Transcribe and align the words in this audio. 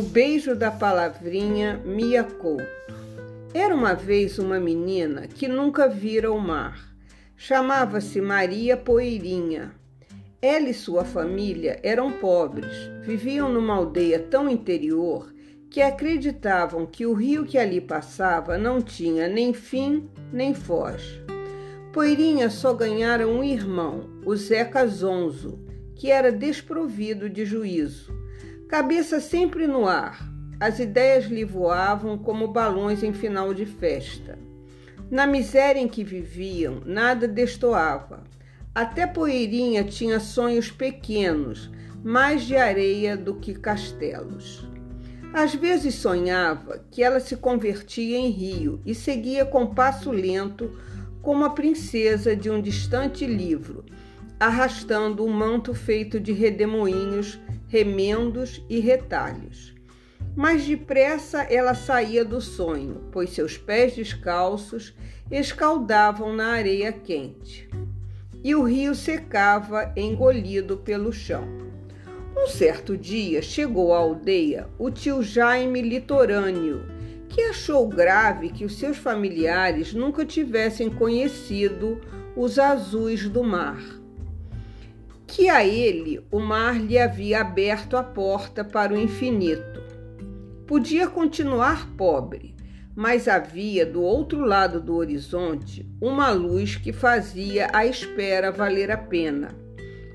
O 0.00 0.02
beijo 0.02 0.56
da 0.56 0.70
palavrinha 0.70 1.76
Mia 1.84 2.24
Couto. 2.24 2.64
Era 3.52 3.74
uma 3.74 3.92
vez 3.92 4.38
uma 4.38 4.58
menina 4.58 5.26
que 5.26 5.46
nunca 5.46 5.86
vira 5.90 6.32
o 6.32 6.40
mar. 6.40 6.96
Chamava-se 7.36 8.18
Maria 8.18 8.78
Poeirinha. 8.78 9.72
Ela 10.40 10.70
e 10.70 10.74
sua 10.74 11.04
família 11.04 11.78
eram 11.82 12.12
pobres, 12.12 12.74
viviam 13.02 13.52
numa 13.52 13.74
aldeia 13.74 14.18
tão 14.18 14.48
interior 14.48 15.34
que 15.68 15.82
acreditavam 15.82 16.86
que 16.86 17.04
o 17.04 17.12
rio 17.12 17.44
que 17.44 17.58
ali 17.58 17.78
passava 17.78 18.56
não 18.56 18.80
tinha 18.80 19.28
nem 19.28 19.52
fim 19.52 20.08
nem 20.32 20.54
foz. 20.54 21.20
Poeirinha 21.92 22.48
só 22.48 22.72
ganhara 22.72 23.28
um 23.28 23.44
irmão, 23.44 24.08
o 24.24 24.34
Zeca 24.34 24.86
Zonzo, 24.86 25.62
que 25.94 26.10
era 26.10 26.32
desprovido 26.32 27.28
de 27.28 27.44
juízo 27.44 28.18
Cabeça 28.70 29.18
sempre 29.18 29.66
no 29.66 29.88
ar, 29.88 30.24
as 30.60 30.78
ideias 30.78 31.24
lhe 31.24 31.44
voavam 31.44 32.16
como 32.16 32.46
balões 32.46 33.02
em 33.02 33.12
final 33.12 33.52
de 33.52 33.66
festa. 33.66 34.38
Na 35.10 35.26
miséria 35.26 35.80
em 35.80 35.88
que 35.88 36.04
viviam, 36.04 36.80
nada 36.86 37.26
destoava. 37.26 38.22
Até 38.72 39.08
Poeirinha 39.08 39.82
tinha 39.82 40.20
sonhos 40.20 40.70
pequenos, 40.70 41.68
mais 42.04 42.44
de 42.44 42.56
areia 42.56 43.16
do 43.16 43.34
que 43.34 43.54
castelos. 43.54 44.64
Às 45.34 45.52
vezes 45.52 45.96
sonhava 45.96 46.84
que 46.92 47.02
ela 47.02 47.18
se 47.18 47.36
convertia 47.36 48.16
em 48.16 48.30
rio 48.30 48.80
e 48.86 48.94
seguia 48.94 49.44
com 49.44 49.74
passo 49.74 50.12
lento, 50.12 50.78
como 51.20 51.44
a 51.44 51.50
princesa 51.50 52.36
de 52.36 52.48
um 52.48 52.62
distante 52.62 53.26
livro, 53.26 53.84
arrastando 54.38 55.24
um 55.24 55.32
manto 55.32 55.74
feito 55.74 56.20
de 56.20 56.30
redemoinhos 56.32 57.36
remendos 57.70 58.60
e 58.68 58.80
retalhos. 58.80 59.72
Mas 60.36 60.66
depressa 60.66 61.42
ela 61.42 61.72
saía 61.72 62.24
do 62.24 62.40
sonho, 62.40 63.04
pois 63.12 63.30
seus 63.30 63.56
pés 63.56 63.94
descalços 63.94 64.92
escaldavam 65.30 66.34
na 66.34 66.48
areia 66.48 66.92
quente. 66.92 67.70
E 68.42 68.54
o 68.56 68.64
rio 68.64 68.94
secava, 68.94 69.92
engolido 69.96 70.78
pelo 70.78 71.12
chão. 71.12 71.46
Um 72.36 72.48
certo 72.48 72.96
dia 72.96 73.40
chegou 73.40 73.94
à 73.94 73.98
aldeia 73.98 74.68
o 74.76 74.90
tio 74.90 75.22
Jaime 75.22 75.80
litorâneo, 75.80 76.84
que 77.28 77.42
achou 77.42 77.86
grave 77.86 78.48
que 78.48 78.64
os 78.64 78.78
seus 78.78 78.96
familiares 78.96 79.94
nunca 79.94 80.24
tivessem 80.24 80.90
conhecido 80.90 82.00
os 82.34 82.58
azuis 82.58 83.28
do 83.28 83.44
mar 83.44 84.00
que 85.30 85.48
a 85.48 85.64
ele 85.64 86.26
o 86.28 86.40
mar 86.40 86.76
lhe 86.76 86.98
havia 86.98 87.40
aberto 87.40 87.96
a 87.96 88.02
porta 88.02 88.64
para 88.64 88.92
o 88.92 88.98
infinito. 88.98 89.80
Podia 90.66 91.06
continuar 91.06 91.88
pobre, 91.96 92.52
mas 92.96 93.28
havia 93.28 93.86
do 93.86 94.02
outro 94.02 94.40
lado 94.44 94.80
do 94.80 94.96
horizonte 94.96 95.88
uma 96.00 96.30
luz 96.30 96.74
que 96.74 96.92
fazia 96.92 97.68
a 97.72 97.86
espera 97.86 98.50
valer 98.50 98.90
a 98.90 98.98
pena. 98.98 99.54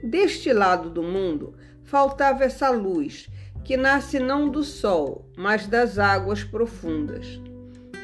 Deste 0.04 0.52
lado 0.52 0.90
do 0.90 1.02
mundo 1.02 1.56
faltava 1.86 2.44
essa 2.44 2.70
luz 2.70 3.30
que 3.64 3.78
nasce 3.78 4.20
não 4.20 4.50
do 4.50 4.66
sol, 4.66 5.32
mas 5.38 5.66
das 5.66 5.98
águas 5.98 6.44
profundas. 6.44 7.40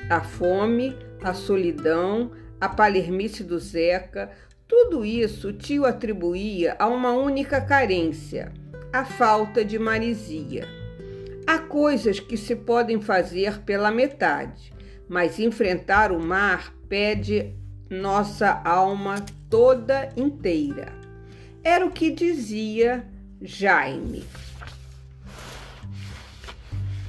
A 0.09 0.21
fome, 0.21 0.95
a 1.21 1.33
solidão, 1.33 2.31
a 2.59 2.69
palermice 2.69 3.43
do 3.43 3.59
Zeca, 3.59 4.31
tudo 4.71 5.03
isso 5.03 5.49
o 5.49 5.53
tio 5.53 5.85
atribuía 5.85 6.77
a 6.79 6.87
uma 6.87 7.11
única 7.11 7.59
carência, 7.59 8.53
a 8.93 9.03
falta 9.03 9.65
de 9.65 9.77
marisia. 9.77 10.65
Há 11.45 11.59
coisas 11.59 12.21
que 12.21 12.37
se 12.37 12.55
podem 12.55 13.01
fazer 13.01 13.59
pela 13.63 13.91
metade, 13.91 14.71
mas 15.09 15.39
enfrentar 15.39 16.13
o 16.13 16.21
mar 16.21 16.73
pede 16.87 17.53
nossa 17.89 18.61
alma 18.63 19.17
toda 19.49 20.07
inteira. 20.15 20.93
Era 21.61 21.85
o 21.85 21.91
que 21.91 22.09
dizia 22.09 23.05
Jaime. 23.41 24.23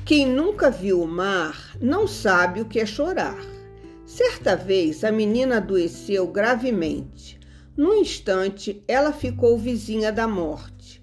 Quem 0.05 0.27
nunca 0.27 0.69
viu 0.69 1.01
o 1.01 1.07
mar 1.07 1.77
não 1.81 2.09
sabe 2.09 2.61
o 2.61 2.65
que 2.65 2.81
é 2.81 2.87
chorar. 2.87 3.39
Certa 4.05 4.57
vez 4.57 5.05
a 5.05 5.13
menina 5.13 5.59
adoeceu 5.59 6.27
gravemente. 6.27 7.22
No 7.77 7.95
instante, 7.95 8.85
ela 8.87 9.13
ficou 9.13 9.57
vizinha 9.57 10.13
da 10.13 10.29
morte. 10.29 11.01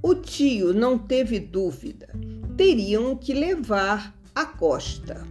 O 0.00 0.14
tio 0.14 0.72
não 0.72 0.96
teve 0.96 1.40
dúvida. 1.40 2.08
Teriam 2.56 3.16
que 3.16 3.34
levar 3.34 4.14
à 4.32 4.44
costa. 4.44 5.26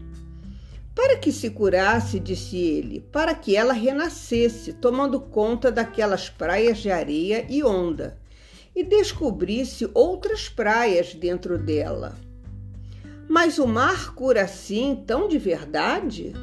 Para 0.94 1.18
que 1.18 1.32
se 1.32 1.50
curasse, 1.50 2.20
disse 2.20 2.58
ele, 2.58 3.00
para 3.00 3.34
que 3.34 3.56
ela 3.56 3.72
renascesse, 3.72 4.74
tomando 4.74 5.22
conta 5.22 5.72
daquelas 5.72 6.30
praias 6.30 6.80
de 6.80 6.92
areia 6.92 7.46
e 7.50 7.64
onda, 7.64 8.18
e 8.76 8.84
descobrisse 8.84 9.90
outras 9.94 10.50
praias 10.50 11.14
dentro 11.14 11.58
dela. 11.58 12.16
Mas 13.30 13.58
o 13.58 13.66
mar 13.66 14.14
cura 14.14 14.44
assim 14.44 15.02
tão 15.08 15.30
de 15.30 15.38
verdade? 15.38 16.34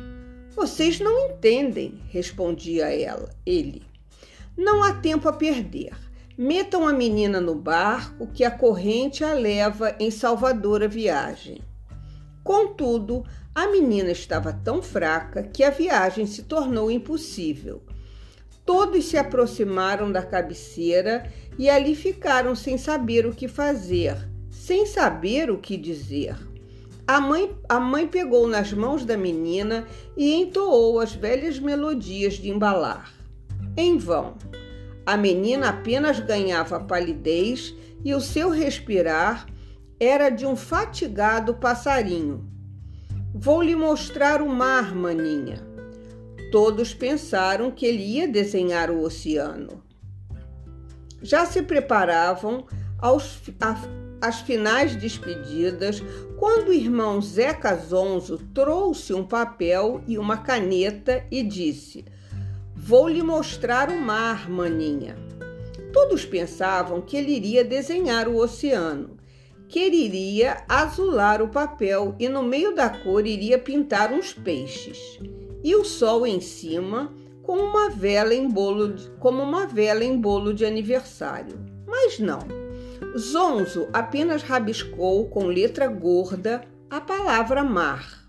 Vocês 0.57 0.99
não 0.99 1.29
entendem, 1.29 2.01
respondia 2.09 2.87
ela, 2.87 3.29
ele. 3.45 3.90
Não 4.57 4.83
há 4.83 4.95
tempo 4.95 5.29
a 5.29 5.33
perder. 5.33 5.93
Metam 6.37 6.87
a 6.87 6.93
menina 6.93 7.41
no 7.41 7.55
barco 7.55 8.27
que 8.27 8.45
a 8.45 8.51
corrente 8.51 9.23
a 9.23 9.33
leva 9.33 9.95
em 10.01 10.11
salvadora 10.11 10.89
viagem. 10.89 11.61
Contudo, 12.43 13.25
a 13.55 13.69
menina 13.69 14.11
estava 14.11 14.53
tão 14.53 14.83
fraca 14.83 15.43
que 15.43 15.63
a 15.63 15.71
viagem 15.71 16.27
se 16.27 16.45
tornou 16.45 16.91
impossível. 16.91 17.83
Todos 18.65 19.07
se 19.07 19.19
aproximaram 19.19 20.11
da 20.11 20.23
cabeceira 20.23 21.31
e 21.59 21.69
ali 21.69 21.95
ficaram 21.95 22.55
sem 22.55 22.79
saber 22.79 23.27
o 23.27 23.35
que 23.35 23.49
fazer, 23.49 24.17
sem 24.51 24.87
saber 24.87 25.51
o 25.51 25.59
que 25.59 25.77
dizer. 25.77 26.37
A 27.07 27.21
mãe, 27.21 27.55
a 27.69 27.81
mãe 27.81 28.07
pegou 28.07 28.47
nas 28.47 28.73
mãos 28.73 29.05
da 29.05 29.17
menina 29.17 29.87
e 30.17 30.33
entoou 30.33 31.01
as 31.01 31.13
velhas 31.13 31.59
melodias 31.59 32.35
de 32.35 32.49
embalar. 32.49 33.20
Em 33.81 33.97
vão. 33.97 34.35
A 35.07 35.17
menina 35.17 35.71
apenas 35.71 36.21
ganhava 36.21 36.81
palidez 36.81 37.75
e 38.05 38.15
o 38.15 38.21
seu 38.21 38.51
respirar 38.51 39.47
era 39.99 40.29
de 40.29 40.45
um 40.45 40.55
fatigado 40.55 41.55
passarinho. 41.55 42.47
Vou 43.35 43.63
lhe 43.63 43.75
mostrar 43.75 44.43
o 44.43 44.49
mar, 44.51 44.95
maninha. 44.95 45.67
Todos 46.53 46.93
pensaram 46.93 47.71
que 47.71 47.87
ele 47.87 48.03
ia 48.03 48.29
desenhar 48.29 48.91
o 48.91 49.01
oceano. 49.01 49.83
Já 51.23 51.47
se 51.47 51.63
preparavam 51.63 52.67
aos, 52.99 53.41
a, 53.59 53.77
às 54.21 54.41
finais 54.41 54.95
despedidas 54.95 56.03
quando 56.39 56.69
o 56.69 56.75
irmão 56.75 57.19
Zeca 57.23 57.75
Zonzo 57.77 58.37
trouxe 58.53 59.15
um 59.15 59.25
papel 59.25 60.03
e 60.07 60.19
uma 60.19 60.37
caneta 60.37 61.25
e 61.31 61.43
disse: 61.43 62.05
Vou 62.83 63.07
lhe 63.07 63.23
mostrar 63.23 63.91
o 63.91 64.01
mar, 64.01 64.49
maninha. 64.49 65.15
Todos 65.93 66.25
pensavam 66.25 67.03
que 67.03 67.15
ele 67.15 67.31
iria 67.31 67.63
desenhar 67.63 68.27
o 68.27 68.39
oceano, 68.39 69.19
que 69.69 69.79
ele 69.79 69.97
iria 69.97 70.65
azular 70.67 71.43
o 71.43 71.49
papel 71.49 72.17
e 72.19 72.27
no 72.27 72.43
meio 72.43 72.75
da 72.75 72.89
cor 72.89 73.27
iria 73.27 73.59
pintar 73.59 74.11
uns 74.13 74.33
peixes. 74.33 75.21
E 75.63 75.77
o 75.77 75.85
sol 75.85 76.27
em 76.27 76.41
cima, 76.41 77.13
com 77.43 77.59
uma 77.59 77.91
vela 77.91 78.35
em 78.35 78.49
bolo 78.49 78.95
de, 78.95 79.11
como 79.21 79.43
uma 79.43 79.67
vela 79.67 80.03
em 80.03 80.19
bolo 80.19 80.55
de 80.55 80.65
aniversário. 80.65 81.61
Mas 81.87 82.19
não. 82.19 82.41
Zonzo 83.17 83.89
apenas 83.93 84.43
rabiscou 84.43 85.29
com 85.29 85.45
letra 85.45 85.87
gorda 85.87 86.63
a 86.89 87.01
palavra 87.01 87.63
mar. 87.63 88.20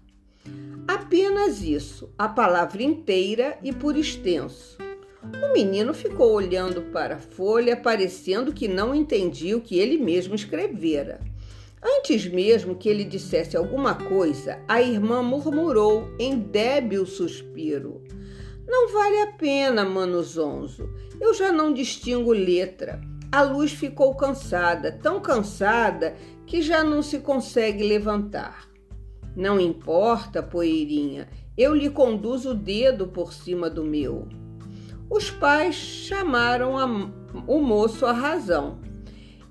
Apenas 0.93 1.63
isso, 1.63 2.13
a 2.17 2.27
palavra 2.27 2.83
inteira 2.83 3.57
e 3.63 3.71
por 3.71 3.95
extenso. 3.95 4.77
O 5.41 5.53
menino 5.53 5.93
ficou 5.93 6.33
olhando 6.33 6.81
para 6.91 7.15
a 7.15 7.19
folha, 7.19 7.77
parecendo 7.77 8.51
que 8.51 8.67
não 8.67 8.93
entendia 8.93 9.55
o 9.55 9.61
que 9.61 9.79
ele 9.79 9.97
mesmo 9.97 10.35
escrevera. 10.35 11.21
Antes 11.81 12.27
mesmo 12.27 12.75
que 12.75 12.89
ele 12.89 13.05
dissesse 13.05 13.55
alguma 13.55 13.95
coisa, 13.95 14.59
a 14.67 14.81
irmã 14.81 15.23
murmurou 15.23 16.13
em 16.19 16.37
débil 16.37 17.05
suspiro: 17.05 18.03
Não 18.67 18.91
vale 18.91 19.21
a 19.21 19.27
pena, 19.27 19.85
Mano 19.85 20.21
Zonzo. 20.21 20.89
Eu 21.21 21.33
já 21.33 21.53
não 21.53 21.73
distingo 21.73 22.33
letra. 22.33 22.99
A 23.31 23.43
luz 23.43 23.71
ficou 23.71 24.13
cansada, 24.13 24.91
tão 25.01 25.21
cansada 25.21 26.17
que 26.45 26.61
já 26.61 26.83
não 26.83 27.01
se 27.01 27.19
consegue 27.19 27.81
levantar. 27.81 28.70
Não 29.35 29.59
importa, 29.59 30.43
poeirinha, 30.43 31.27
eu 31.57 31.73
lhe 31.73 31.89
conduzo 31.89 32.51
o 32.51 32.55
dedo 32.55 33.07
por 33.07 33.31
cima 33.33 33.69
do 33.69 33.83
meu. 33.83 34.27
Os 35.09 35.29
pais 35.29 35.75
chamaram 35.75 36.77
a, 36.77 36.85
o 37.47 37.61
moço 37.61 38.05
à 38.05 38.11
razão. 38.11 38.79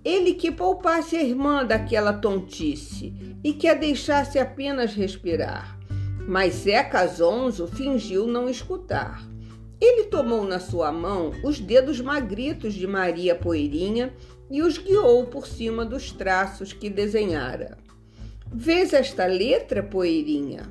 Ele 0.04 0.34
que 0.34 0.50
poupasse 0.50 1.16
a 1.16 1.22
irmã 1.22 1.64
daquela 1.64 2.12
tontice 2.12 3.14
e 3.44 3.52
que 3.52 3.68
a 3.68 3.74
deixasse 3.74 4.38
apenas 4.38 4.94
respirar. 4.94 5.78
Mas 6.26 6.54
Zeca 6.54 7.06
Zonzo 7.06 7.66
fingiu 7.66 8.26
não 8.26 8.48
escutar. 8.48 9.22
Ele 9.80 10.04
tomou 10.04 10.44
na 10.44 10.58
sua 10.58 10.92
mão 10.92 11.32
os 11.42 11.58
dedos 11.58 12.00
magritos 12.00 12.74
de 12.74 12.86
Maria 12.86 13.34
Poeirinha 13.34 14.14
e 14.50 14.62
os 14.62 14.76
guiou 14.76 15.26
por 15.26 15.46
cima 15.46 15.84
dos 15.84 16.12
traços 16.12 16.72
que 16.72 16.90
desenhara. 16.90 17.78
Vês 18.52 18.92
esta 18.92 19.26
letra, 19.26 19.80
Poeirinha? 19.80 20.68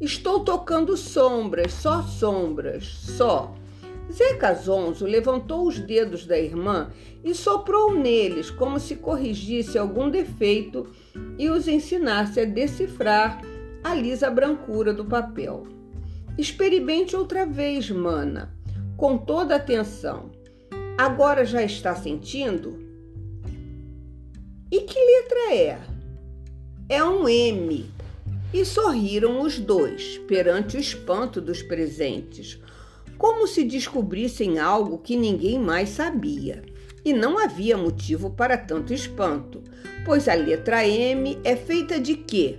Estou 0.00 0.40
tocando 0.40 0.96
sombras, 0.96 1.72
só 1.72 2.02
sombras, 2.02 2.84
só. 2.84 3.54
Zeca 4.12 4.52
Zonzo 4.54 5.06
levantou 5.06 5.68
os 5.68 5.78
dedos 5.78 6.26
da 6.26 6.36
irmã 6.36 6.90
e 7.22 7.32
soprou 7.32 7.94
neles 7.94 8.50
como 8.50 8.80
se 8.80 8.96
corrigisse 8.96 9.78
algum 9.78 10.10
defeito 10.10 10.88
e 11.38 11.48
os 11.48 11.68
ensinasse 11.68 12.40
a 12.40 12.44
decifrar 12.44 13.40
a 13.84 13.94
lisa 13.94 14.28
brancura 14.28 14.92
do 14.92 15.04
papel. 15.04 15.64
Experimente 16.36 17.14
outra 17.14 17.46
vez, 17.46 17.88
mana, 17.88 18.52
com 18.96 19.16
toda 19.16 19.54
atenção. 19.54 20.30
Agora 20.98 21.44
já 21.44 21.62
está 21.62 21.94
sentindo? 21.94 22.78
E 24.72 24.80
que 24.80 24.98
letra 24.98 25.54
é? 25.54 25.95
É 26.88 27.02
um 27.02 27.28
M. 27.28 27.84
E 28.54 28.64
sorriram 28.64 29.40
os 29.40 29.58
dois 29.58 30.18
perante 30.28 30.76
o 30.76 30.80
espanto 30.80 31.40
dos 31.40 31.60
presentes, 31.60 32.60
como 33.18 33.48
se 33.48 33.64
descobrissem 33.64 34.60
algo 34.60 34.98
que 34.98 35.16
ninguém 35.16 35.58
mais 35.58 35.88
sabia. 35.88 36.62
E 37.04 37.12
não 37.12 37.40
havia 37.40 37.76
motivo 37.76 38.30
para 38.30 38.56
tanto 38.56 38.94
espanto, 38.94 39.64
pois 40.04 40.28
a 40.28 40.34
letra 40.34 40.86
M 40.86 41.36
é 41.42 41.56
feita 41.56 41.98
de 41.98 42.14
quê? 42.14 42.58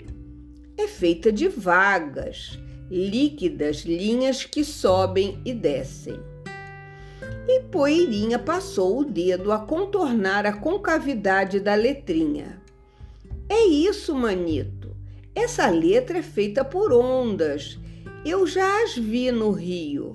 É 0.77 0.89
feita 0.89 1.31
de 1.31 1.47
vagas, 1.47 2.59
líquidas 2.91 3.85
linhas 3.85 4.43
que 4.43 4.65
sobem 4.65 5.39
e 5.45 5.53
descem. 5.53 6.19
E 7.47 7.61
Poeirinha 7.71 8.37
passou 8.37 8.99
o 8.99 9.05
dedo 9.05 9.53
a 9.53 9.59
contornar 9.59 10.45
a 10.45 10.51
concavidade 10.51 11.61
da 11.61 11.75
letrinha. 11.75 12.66
É 13.49 13.65
isso, 13.65 14.13
manito. 14.13 14.95
Essa 15.33 15.69
letra 15.69 16.19
é 16.19 16.23
feita 16.23 16.65
por 16.65 16.91
ondas. 16.91 17.79
Eu 18.25 18.45
já 18.45 18.83
as 18.83 18.95
vi 18.95 19.31
no 19.31 19.51
rio. 19.51 20.13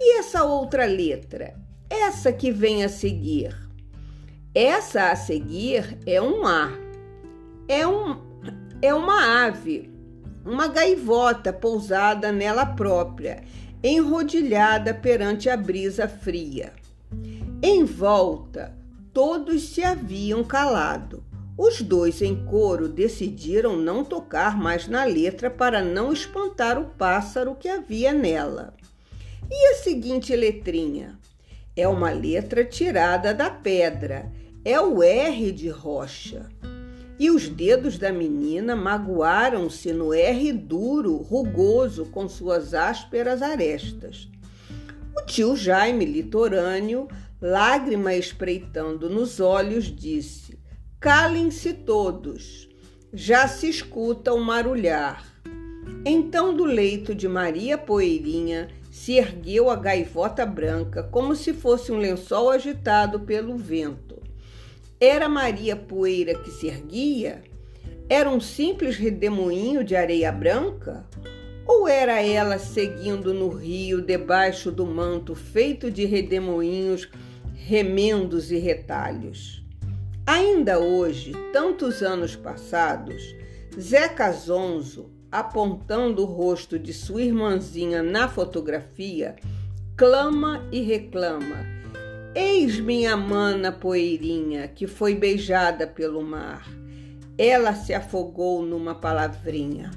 E 0.00 0.18
essa 0.18 0.42
outra 0.44 0.84
letra? 0.84 1.54
Essa 1.88 2.32
que 2.32 2.50
vem 2.50 2.82
a 2.82 2.88
seguir. 2.88 3.54
Essa 4.54 5.10
a 5.10 5.16
seguir 5.16 5.98
é 6.04 6.20
um 6.20 6.46
A. 6.46 6.72
É, 7.68 7.86
um, 7.86 8.20
é 8.82 8.92
uma 8.92 9.46
ave, 9.46 9.90
uma 10.44 10.66
gaivota 10.66 11.52
pousada 11.52 12.32
nela 12.32 12.66
própria, 12.66 13.44
enrodilhada 13.82 14.92
perante 14.92 15.48
a 15.48 15.56
brisa 15.56 16.08
fria. 16.08 16.72
Em 17.62 17.84
volta, 17.84 18.76
todos 19.12 19.68
se 19.68 19.84
haviam 19.84 20.42
calado. 20.42 21.22
Os 21.56 21.82
dois 21.82 22.22
em 22.22 22.44
coro 22.46 22.88
decidiram 22.88 23.76
não 23.76 24.04
tocar 24.04 24.58
mais 24.58 24.88
na 24.88 25.04
letra 25.04 25.50
para 25.50 25.82
não 25.82 26.12
espantar 26.12 26.78
o 26.78 26.90
pássaro 26.90 27.54
que 27.54 27.68
havia 27.68 28.12
nela. 28.12 28.74
E 29.50 29.72
a 29.72 29.74
seguinte 29.76 30.34
letrinha? 30.34 31.18
É 31.76 31.86
uma 31.86 32.10
letra 32.10 32.64
tirada 32.64 33.34
da 33.34 33.50
pedra. 33.50 34.32
É 34.64 34.80
o 34.80 35.02
R 35.02 35.52
de 35.52 35.68
rocha 35.68 36.48
e 37.22 37.30
os 37.30 37.48
dedos 37.48 37.98
da 37.98 38.12
menina 38.12 38.74
magoaram-se 38.74 39.92
no 39.92 40.12
R 40.12 40.52
duro, 40.52 41.18
rugoso, 41.18 42.06
com 42.06 42.28
suas 42.28 42.74
ásperas 42.74 43.42
arestas. 43.42 44.28
O 45.16 45.24
tio 45.24 45.54
Jaime, 45.54 46.04
litorâneo, 46.04 47.06
lágrima 47.40 48.12
espreitando 48.12 49.08
nos 49.08 49.38
olhos, 49.38 49.84
disse: 49.84 50.51
Calem-se 51.02 51.72
todos, 51.72 52.68
já 53.12 53.48
se 53.48 53.68
escuta 53.68 54.32
o 54.32 54.36
um 54.36 54.40
marulhar. 54.40 55.34
Então, 56.06 56.54
do 56.54 56.64
leito 56.64 57.12
de 57.12 57.26
Maria 57.26 57.76
Poeirinha, 57.76 58.68
se 58.88 59.14
ergueu 59.16 59.68
a 59.68 59.74
gaivota 59.74 60.46
branca, 60.46 61.02
como 61.02 61.34
se 61.34 61.52
fosse 61.52 61.90
um 61.90 61.98
lençol 61.98 62.50
agitado 62.50 63.18
pelo 63.18 63.56
vento. 63.56 64.22
Era 65.00 65.28
Maria 65.28 65.74
Poeira 65.74 66.36
que 66.38 66.52
se 66.52 66.68
erguia? 66.68 67.42
Era 68.08 68.30
um 68.30 68.38
simples 68.38 68.96
redemoinho 68.96 69.82
de 69.82 69.96
areia 69.96 70.30
branca? 70.30 71.04
Ou 71.66 71.88
era 71.88 72.22
ela 72.22 72.60
seguindo 72.60 73.34
no 73.34 73.48
rio 73.48 74.00
debaixo 74.00 74.70
do 74.70 74.86
manto 74.86 75.34
feito 75.34 75.90
de 75.90 76.04
redemoinhos, 76.04 77.08
remendos 77.56 78.52
e 78.52 78.58
retalhos? 78.58 79.61
Ainda 80.34 80.78
hoje, 80.78 81.32
tantos 81.52 82.02
anos 82.02 82.34
passados, 82.34 83.36
Zeca 83.78 84.32
Zonzo, 84.32 85.10
apontando 85.30 86.22
o 86.22 86.24
rosto 86.24 86.78
de 86.78 86.94
sua 86.94 87.20
irmãzinha 87.20 88.02
na 88.02 88.26
fotografia, 88.26 89.36
clama 89.94 90.66
e 90.72 90.80
reclama 90.80 91.66
Eis 92.34 92.80
minha 92.80 93.14
mana 93.14 93.70
poeirinha 93.70 94.66
que 94.68 94.86
foi 94.86 95.14
beijada 95.14 95.86
pelo 95.86 96.22
mar. 96.22 96.66
Ela 97.36 97.74
se 97.74 97.92
afogou 97.92 98.62
numa 98.62 98.94
palavrinha. 98.94 99.90